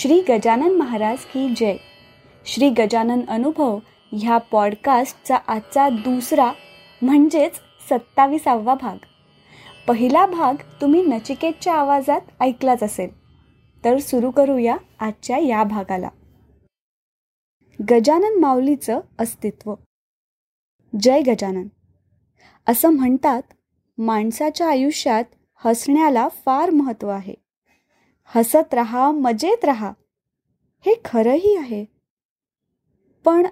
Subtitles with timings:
[0.00, 1.76] श्री गजानन महाराज की जय.
[2.46, 3.78] श्री गजानन अनुभव
[4.12, 6.52] ह्या पॉडकास्टचा आजचा दुसरा
[7.02, 7.54] म्हणजेच
[7.90, 8.96] सत्तावीसावा भाग.
[9.88, 13.10] पहिला भाग तुम्ही नचिकेतच्या आवाजात ऐकलाच असेल.
[13.84, 16.08] तर सुरू करूया आजच्या या भागाला.
[17.90, 19.74] गजानन माऊलीचं अस्तित्व.
[21.00, 21.66] जय गजानन.
[22.66, 23.42] असं म्हणतात
[23.98, 25.24] माणसाच्या आयुष्यात
[25.64, 27.47] हसण्याला फार महत्त्व आहे.
[28.36, 29.92] हसत रहा मजेत रहा.
[30.86, 31.84] हे खरंही आहे.
[33.24, 33.46] पण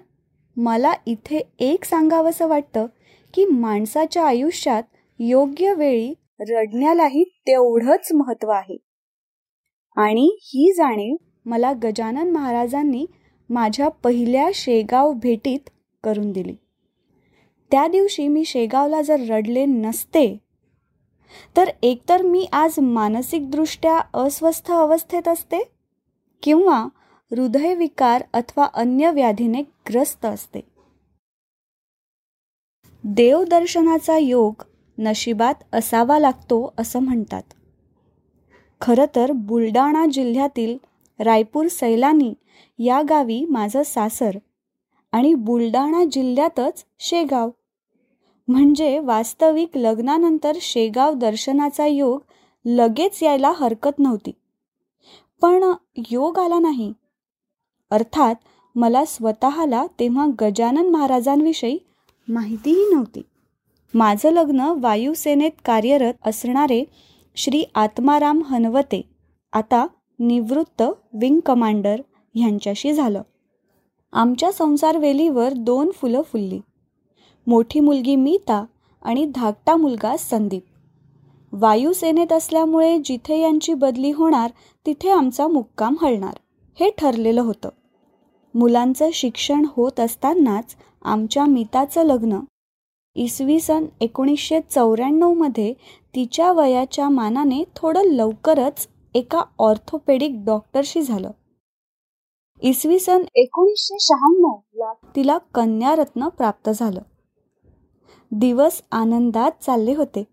[0.57, 2.85] मला इथे एक सांगावंसं वाटतं
[3.33, 4.83] की माणसाच्या आयुष्यात
[5.19, 8.77] योग्य वेळी रडण्यालाही तेवढंच महत्त्व आहे.
[9.95, 13.05] आणि ही जाणीव मला गजानन महाराजांनी
[13.49, 15.69] माझ्या पहिल्या शेगाव भेटीत
[16.03, 16.55] करून दिली.
[17.71, 20.37] त्या दिवशी मी शेगावला जर रडले नसते
[21.57, 25.59] तर एकतर मी आज मानसिकदृष्ट्या अस्वस्थ अवस्थेत असते
[26.43, 26.79] किंवा
[27.31, 30.59] हृदयविकार अथवा अन्य व्याधीने ग्रस्त असते.
[33.03, 34.53] देवदर्शनाचा योग
[34.97, 37.43] नशिबात असावा लागतो असं म्हणतात.
[38.81, 40.77] खरं तर बुलडाणा जिल्ह्यातील
[41.19, 42.33] रायपूर सैलानी
[42.79, 44.37] या गावी माझं सासर
[45.11, 47.49] आणि बुलडाणा जिल्ह्यातच शेगाव
[48.47, 52.19] म्हणजे वास्तविक लग्नानंतर शेगाव दर्शनाचा योग
[52.65, 54.31] लगेच यायला हरकत नव्हती.
[55.41, 55.73] पण
[56.11, 56.93] योग आला नाही.
[57.91, 58.35] अर्थात
[58.75, 61.77] मला स्वतःला तेव्हा गजानन महाराजांविषयी
[62.27, 63.21] माहितीही नव्हती.
[63.93, 66.83] माझं लग्न वायुसेनेत कार्यरत असणारे
[67.35, 69.01] श्री आत्माराम हनवते
[69.53, 69.87] आता
[70.19, 72.01] निवृत्त विंग कमांडर
[72.35, 73.21] ह्यांच्याशी झालं.
[74.13, 76.59] आमच्या संसारवेलीवर दोन फुलं फुलली.
[77.47, 78.63] मोठी मुलगी मीता
[79.05, 80.63] आणि धाकटा मुलगा संदीप.
[81.53, 84.49] वायुसेनेत असल्यामुळे जिथे यांची बदली होणार
[84.85, 86.39] तिथे आमचा मुक्काम हलणार
[86.77, 87.69] हे ठरलेलं होतं.
[88.53, 92.39] मुलांचं शिक्षण होत असतानाच आमच्या मिताचं लग्न
[93.15, 95.73] इसवी सन एकोणीसशे चौऱ्याण्णवमध्ये
[96.15, 101.31] तिच्या वयाच्या मानाने थोडं लवकरच एका ऑर्थोपेडिक डॉक्टरशी झालं.
[102.61, 107.01] इसवी सन एकोणीसशे शहाण्णव तिला कन्यारत्न प्राप्त झालं.
[108.31, 110.23] दिवस आनंदात चालले होते.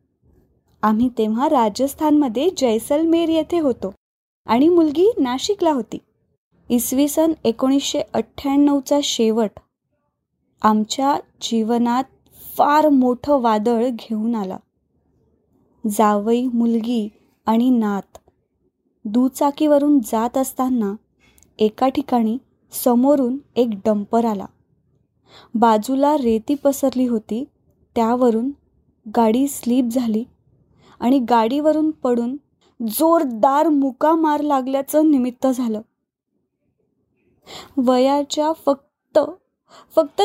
[0.82, 3.94] आम्ही तेव्हा राजस्थानमध्ये जैसलमेर येथे होतो
[4.47, 5.99] आणि मुलगी नाशिकला होती.
[6.69, 9.60] इसवी सन एकोणीसशे अठ्ठ्याण्णवचा शेवट
[10.62, 12.05] आमच्या जीवनात
[12.56, 14.56] फार मोठं वादळ घेऊन आला.
[15.84, 17.09] जावई मुलगी
[17.47, 18.19] आणि नात
[19.05, 20.94] दुचाकीवरून जात असताना
[21.59, 22.37] एका ठिकाणी
[22.72, 24.47] समोरून एक डंपर आला.
[25.55, 27.44] बाजूला रेती पसरली होती
[27.97, 28.50] त्यावरून
[29.16, 30.25] गाडी स्लीप झाली
[31.00, 32.37] आणि गाडीवरून पडून
[32.88, 35.81] जोरदार मुका मार लागल्याचं निमित्त झालं.
[37.77, 39.19] वयाच्या फक्त
[39.97, 40.22] फक्त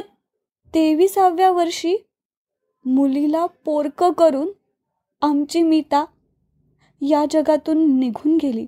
[0.73, 1.95] तेविसाव्या वर्षी
[2.85, 4.49] मुलीला पोरक करून
[5.21, 6.05] आमची मीता
[7.01, 8.65] या जगातून निघून गेली.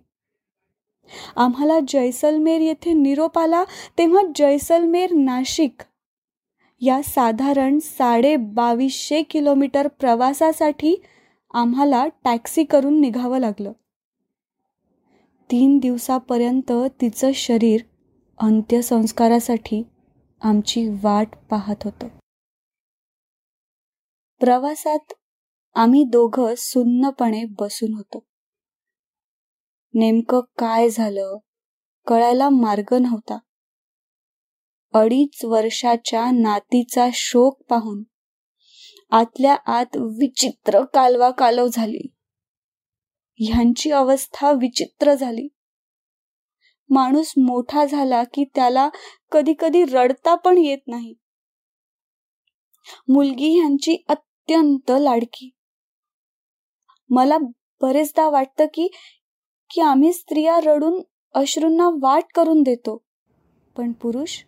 [1.35, 3.63] आम्हाला जैसलमेर येथे निरोप आला
[3.97, 5.81] तेव्हा जैसलमेर नाशिक
[6.83, 10.95] या साधारण साडे बावीसशे किलोमीटर प्रवासासाठी
[11.53, 13.71] आम्हाला टॅक्सी करून निघावं लागलं.
[15.51, 16.71] तीन दिवसापर्यंत
[17.01, 17.81] तिचं शरीर
[18.37, 19.83] अंत्यसंस्कारासाठी
[20.41, 22.07] आमची वाट पाहत होतं.
[24.39, 25.13] प्रवासात
[25.75, 28.25] आम्ही दोघं सुन्नपणे बसून होतो.
[29.93, 31.37] नेमकं काय झालं
[32.07, 33.37] कळायला मार्ग नव्हता.
[34.93, 38.03] अडीच वर्षाच्या नातीचा शोक पाहून
[39.11, 42.13] आतल्या आत विचित्र कालवा कालव झाली.
[43.39, 45.47] ह्यांची अवस्था विचित्र झाली.
[46.89, 48.89] माणूस मोठा झाला की त्याला
[49.31, 51.13] कधी कधी रडता पण येत नाही.
[53.07, 55.49] मुलगी ह्यांची अत्यंत लाडकी.
[57.09, 57.37] मला
[57.81, 58.87] बरेचदा वाटतं की
[59.69, 61.01] की आम्ही स्त्रिया रडून
[61.33, 63.03] अश्रूंना वाट करून देतो.
[63.77, 64.43] पण पुरुष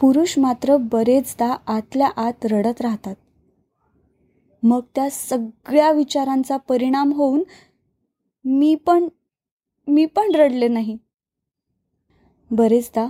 [0.00, 3.14] पुरुष मात्र बरेचदा आतल्या आत रडत राहतात.
[4.62, 7.42] मग त्या सगळ्या विचारांचा परिणाम होऊन
[8.44, 9.08] मी पण
[9.88, 10.98] मी पण रडले नाही.
[12.50, 13.06] बरेचदा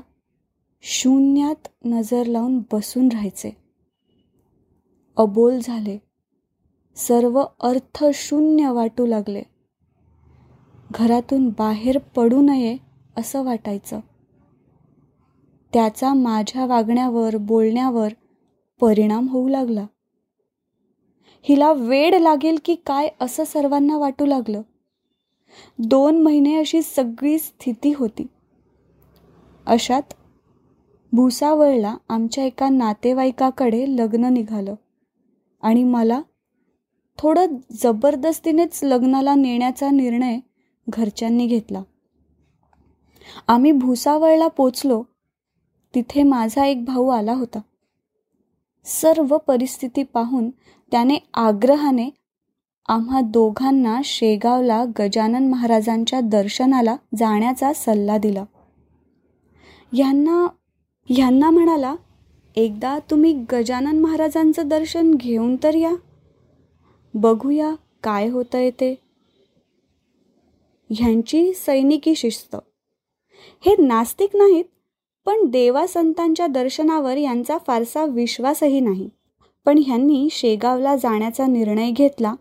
[0.82, 3.56] शून्यात नजर लावून बसून राहायचे.
[5.16, 5.98] अबोल झाले.
[6.96, 9.42] सर्व अर्थ शून्य वाटू लागले.
[10.90, 12.76] घरातून बाहेर पडू नये
[13.16, 14.00] असं वाटायचं.
[15.72, 18.12] त्याचा माझ्या वागण्यावर बोलण्यावर
[18.80, 19.86] परिणाम होऊ लागला.
[21.42, 24.62] हिला वेड लागेल की काय असं सर्वांना वाटू लागलं.
[25.78, 28.26] दोन महिने अशी सगळी स्थिती होती.
[29.66, 30.02] अशात
[31.12, 34.74] भुसावळला आमच्या एका नातेवाईकाकडे लग्न निघालं
[35.62, 36.22] आणि मला
[37.18, 40.38] थोडं जबरदस्तीनेच लग्नाला नेण्याचा निर्णय
[40.88, 41.82] घरच्यांनी घेतला.
[43.48, 45.02] आम्ही भुसावळला पोचलो
[45.94, 47.60] तिथे माझा एक भाऊ आला होता.
[48.84, 50.50] सर्व परिस्थिती पाहून
[50.90, 52.10] त्याने आग्रहाने
[52.88, 58.44] आम्हा दोघांना शेगावला गजानन महाराजांच्या दर्शनाला जाण्याचा सल्ला दिला.
[59.92, 60.48] ह्यांना
[61.08, 61.94] ह्यांना म्हणाला
[62.56, 65.92] एकदा तुम्ही गजानन महाराजांचं दर्शन घेऊन तर या.
[67.14, 68.98] बघूया काय होतं ते.
[70.90, 72.56] ह्यांची सैनिकी शिस्त.
[73.66, 74.64] हे नास्तिक नाहीत
[75.26, 79.08] पण देवा संतांच्या दर्शनावर यांचा फारसा विश्वासही नाही.
[79.64, 82.34] पण ह्यांनी शेगावला जाण्याचा निर्णय घेतला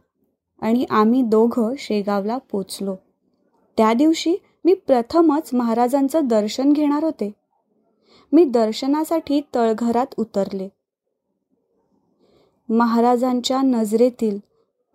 [0.61, 2.95] आणि आम्ही दोघं शेगावला पोचलो.
[3.77, 4.35] त्या दिवशी
[4.65, 7.31] मी प्रथमच महाराजांचं दर्शन घेणार होते.
[8.31, 10.69] मी दर्शनासाठी तळघरात उतरले.
[12.69, 14.39] महाराजांच्या नजरेतील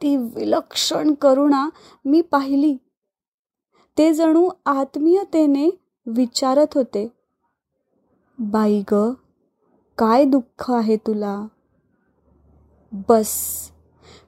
[0.03, 1.69] ती विलक्षण करुणा
[2.05, 2.77] मी पाहिली.
[3.99, 5.71] ते जणू आत्मीयतेने
[6.07, 7.09] विचारत होते
[8.39, 9.13] बाई ग
[9.99, 11.47] काय दुःख आहे तुला?
[13.09, 13.35] बस.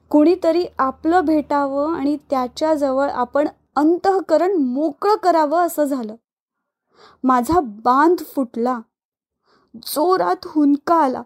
[0.09, 6.15] कुणीतरी आपलं भेटावं आणि त्याच्याजवळ आपण अंतःकरण मोकळं करावं असं झालं.
[7.23, 8.79] माझा बांध फुटला.
[9.75, 11.21] जोरात हुंका आला.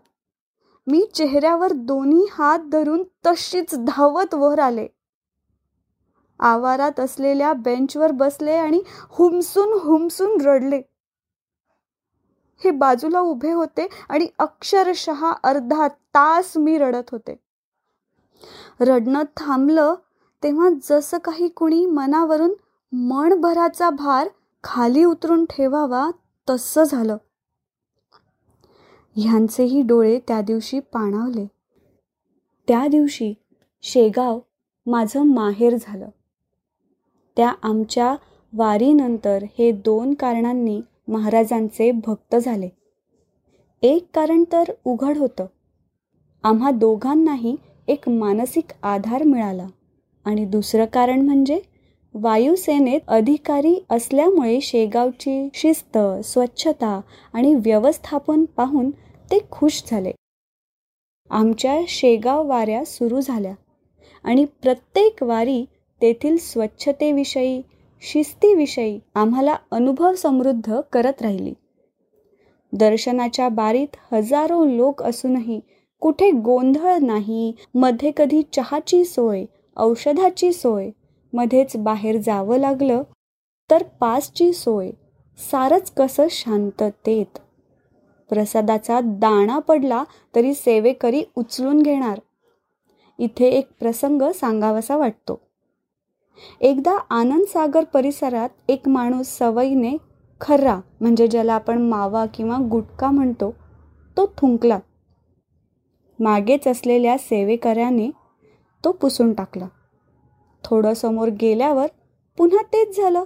[0.88, 4.88] मी चेहऱ्यावर दोन्ही हात धरून तशीच धावत वर आले.
[6.40, 10.82] आवारात असलेल्या बेंचवर बसले आणि हुमसून हुमसून रडले.
[12.64, 17.40] हे बाजूला उभे होते आणि अक्षरशः अर्धा तास मी रडत होते.
[18.80, 19.96] रडणं थांबलं
[20.44, 22.54] तेव्हा जसं काही कुणी मनावरून
[22.92, 24.30] मनभराचा भार
[24.64, 26.10] खाली उतरून ठेवावा
[26.50, 27.18] तसं झालं.
[29.16, 31.48] ह्यांचेही डोळे त्या दिवशी पाणावले.
[32.68, 33.34] त्या दिवशी
[33.82, 34.40] शेगाव
[34.86, 36.10] माझं माहेर झालं.
[37.38, 38.16] त्या आमच्या
[38.54, 42.70] वारीनंतर हे दोन कारणांनी महाराजांचे भक्त झाले.
[43.84, 45.46] एक कारण तर उघड होतं.
[46.44, 47.56] आम्हा दोघांनाही
[47.88, 49.68] एक मानसिक आधार मिळाला
[50.26, 51.60] आणि दुसरं कारण म्हणजे
[52.14, 57.00] वायुसेनेत अधिकारी असल्यामुळे शेगावची शिस्त स्वच्छता
[57.34, 58.90] आणि व्यवस्थापन पाहून
[59.32, 60.12] ते खुश झाले.
[61.30, 63.54] आमच्या शेगाव वाऱ्या सुरू झाल्या
[64.24, 65.64] आणि प्रत्येक वारी
[66.02, 67.62] तेथील स्वच्छतेविषयी
[68.04, 71.54] शिस्तीविषयी आम्हाला अनुभव समृद्ध करत राहिली.
[72.74, 75.60] दर्शनाच्या बारीत हजारो लोक असूनही
[76.00, 79.46] कुठे गोंधळ नाही मध्ये कधी चहाची सोय
[79.78, 80.90] औषधाची सोय
[81.34, 83.04] मध्येच बाहेर जावं लागलं
[83.70, 84.92] तर पासची सोय
[85.52, 87.40] सारच कसं शांततेत.
[88.30, 90.04] प्रसादाचा दाणा पडला
[90.36, 92.20] तरी सेवेकरी उचलून घेणार.
[93.20, 95.51] इथे एक प्रसंग सांगावासा वाटतो.
[96.62, 99.98] एकदा आनंदसागर परिसरात एक माणूस सवयीने
[100.42, 103.54] खर्रा म्हणजे ज्याला आपण मावा किंवा गुटका म्हणतो
[104.18, 104.80] तो थुंकला.
[106.20, 108.12] मागेच असलेल्या सेवेकऱ्याने
[108.86, 109.68] तो पुसून टाकला.
[110.64, 111.88] थोडं समोर गेल्यावर
[112.38, 113.24] पुन्हा तेच झालं.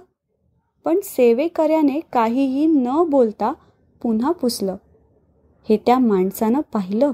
[0.84, 3.52] पण सेवेकऱ्याने काहीही न बोलता
[4.02, 4.76] पुन्हा पुसलं.
[5.68, 7.12] हे त्या माणसानं पाहिलं.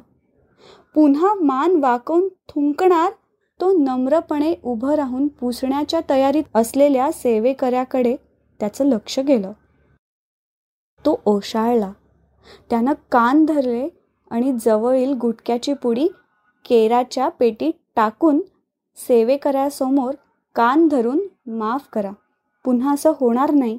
[0.94, 3.12] पुन्हा मान वाकवून थुंकणार
[3.62, 8.16] तो नम्रपणे उभं राहून पुसण्याच्या तयारीत असलेल्या सेवेकऱ्याकडे
[8.60, 9.52] त्याचं लक्ष गेलं.
[11.06, 11.92] तो ओशाळला.
[12.70, 13.88] त्यानं कान धरले
[14.30, 16.08] आणि जवळील गुटक्याची पुडी
[16.64, 18.40] केराच्या पेटीत टाकून
[18.96, 20.14] सेवेकऱ्यासमोर
[20.54, 22.12] कान धरून माफ करा
[22.64, 23.78] पुन्हा असं होणार नाही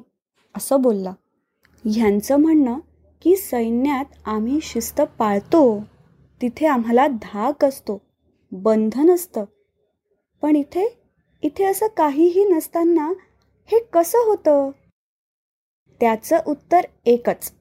[0.56, 1.12] असं बोलला.
[1.84, 2.78] ह्यांचं म्हणणं
[3.22, 5.82] की सैन्यात आम्ही शिस्त पाळतो
[6.42, 8.02] तिथे आम्हाला धाक असतो
[8.52, 9.44] बंधन असतं
[10.44, 10.98] पण इथे
[11.42, 13.12] इथे असं काहीही नसताना
[13.66, 14.70] हे कसं होतं?
[16.00, 17.52] त्याचं उत्तर एकच.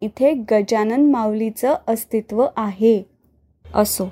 [0.00, 3.02] इथे गजानन माऊलीचं अस्तित्व आहे.
[3.74, 4.04] असो.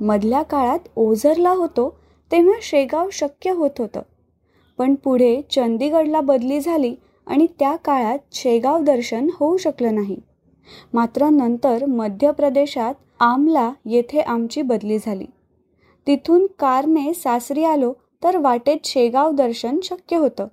[0.00, 2.00] मधल्या काळात ओझरला होतो
[2.32, 4.00] तेव्हा शेगाव शक्य होत होतं.
[4.78, 6.96] पण पुढे चंदीगडला बदली झाली
[7.26, 10.16] आणि त्या काळात शेगाव दर्शन होऊ शकलं नाही.
[10.92, 15.26] मात्र नंतर मध्य प्रदेशात आमला येथे आमची बदली झाली.
[16.08, 20.46] तिथून कारने सासरी आलो तर वाटेत शेगाव दर्शन शक्य होतं.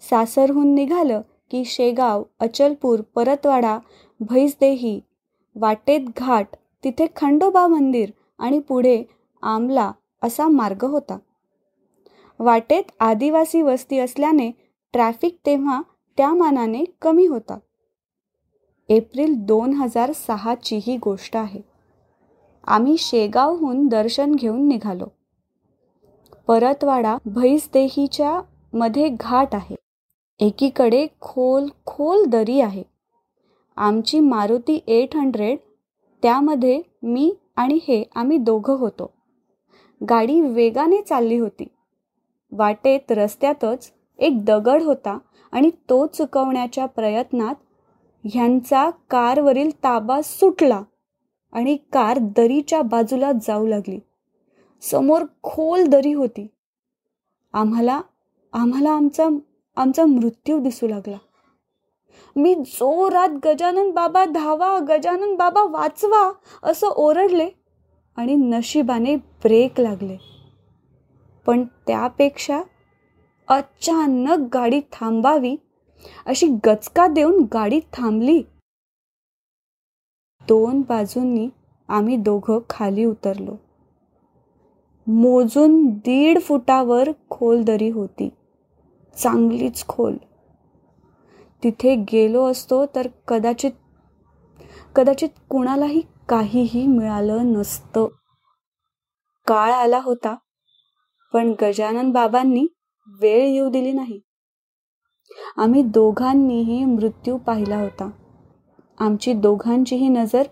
[0.00, 3.78] सासरहून निघालं की शेगाव अचलपूर परतवाडा
[4.20, 5.00] भैसदेही
[5.54, 6.48] वाटेत घाट
[6.84, 9.04] तिथे खंडोबा मंदिर आणि पुढे
[9.42, 9.92] आमला
[10.22, 11.18] असा मार्ग होता.
[12.38, 14.50] वाटेत आदिवासी वस्ती असल्याने
[14.92, 15.82] ट्रॅफिक तेव्हा
[16.16, 17.58] त्या मानाने कमी होता.
[18.88, 21.75] एप्रिल दोन हजार सहाची ही गोष्ट आहे.
[22.66, 25.06] आम्ही शेगावहून दर्शन घेऊन निघालो.
[26.46, 28.40] परतवाडा भैसदेहीच्या
[28.72, 29.76] मध्ये घाट आहे.
[30.40, 32.82] एकीकडे खोल खोल दरी आहे.
[33.76, 35.58] आमची मारुती एट हंड्रेड
[36.22, 39.10] त्यामध्ये मी आणि हे आम्ही दोघं होतो.
[40.10, 41.68] गाडी वेगाने चालली होती.
[42.52, 45.18] वाटेत रस्त्यातच एक दगड होता
[45.52, 47.54] आणि तो चुकवण्याच्या प्रयत्नात
[48.24, 50.82] ह्यांचा कारवरील ताबा सुटला.
[51.52, 53.98] आणि कार दरीच्या बाजूला जाऊ लागली.
[54.80, 56.46] समोर खोल दरी होती.
[57.52, 58.00] आम्हाला
[58.52, 59.28] आम्हाला आमचा
[59.76, 61.16] आमचा मृत्यू दिसू लागला.
[62.36, 67.48] मी जोरात गजानन बाबा धावा गजानन बाबा वाचवा असं ओरडले
[68.16, 70.16] आणि नशिबाने ब्रेक लागले.
[71.46, 72.62] पण त्यापेक्षा
[73.48, 75.56] अचानक गाडी थांबावी
[76.26, 78.42] अशी गचका देऊन गाडी थांबली.
[80.48, 81.48] दोन बाजूंनी
[81.88, 83.56] आम्ही दोघं खाली उतरलो.
[85.06, 88.28] मोजून दीड फुटावर खोल दरी होती.
[89.16, 90.16] चांगलीच खोल.
[91.62, 93.70] तिथे गेलो असतो तर कदाचित
[94.94, 98.06] कदाचित कुणालाही काहीही मिळालं नसतं.
[99.46, 100.36] काळ आला होता
[101.32, 102.66] पण गजानन बाबांनी
[103.20, 104.20] वेळ येऊ दिली नाही.
[105.56, 108.10] आम्ही दोघांनीही मृत्यू पाहिला होता.
[108.98, 110.42] आमची दोघांचीही नजर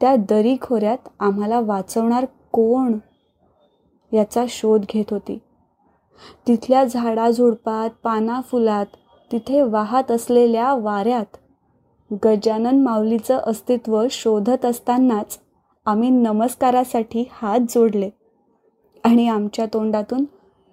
[0.00, 2.98] त्या दरी खोऱ्यात आम्हाला वाचवणार कोण
[4.12, 5.38] याचा शोध घेत होती.
[6.46, 8.86] तिथल्या झाडाझुडपात पानाफुलात
[9.32, 11.36] तिथे वाहत असलेल्या वाऱ्यात
[12.24, 15.38] गजानन माऊलीचं अस्तित्व शोधत असतानाच
[15.86, 18.10] आम्ही नमस्कारासाठी हात जोडले
[19.04, 20.24] आणि आमच्या तोंडातून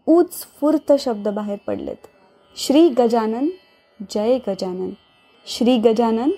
[0.06, 2.08] उत्स्फूर्त शब्द बाहेर पडलेत.
[2.58, 3.48] श्री गजानन
[4.12, 4.90] जय गजानन.
[5.46, 6.30] श्री गजानन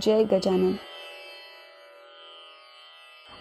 [0.00, 0.72] जय गजानन.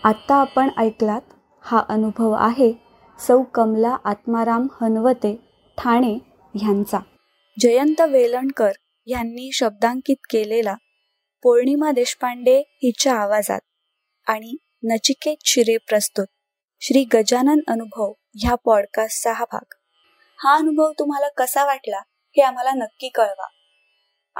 [0.04, 1.22] आत्ता आपण ऐकलात
[1.62, 2.74] हा अनुभव आहे
[3.20, 5.36] सौ कमला आत्माराम हनवते
[5.78, 6.18] ठाणे
[6.56, 7.00] ह्यांचा
[7.60, 8.72] जयंत वेलणकर
[9.06, 10.76] यांनी शब्दांकित केलेला
[11.44, 13.60] पौर्णिमा देशपांडे हिच्या आवाजात
[14.28, 16.26] आणि नचिकेत शिरे प्रस्तुत.
[16.82, 19.74] श्री गजानन अनुभव ह्या पॉडकास्टचा हा भाग.
[20.44, 21.98] हा अनुभव तुम्हाला कसा वाटला
[22.38, 23.48] हे आम्हाला नक्की कळवा.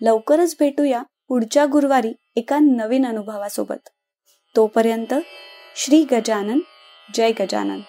[0.00, 3.88] लवकरच भेटूया पुढच्या गुरुवारी एका नवीन अनुभवासोबत.
[4.56, 5.14] तोपर्यंत
[5.76, 6.58] श्री गजानन
[7.14, 7.80] जय गजानन.